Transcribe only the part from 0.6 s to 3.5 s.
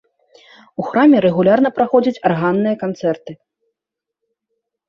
У храме рэгулярна праходзяць арганныя канцэрты.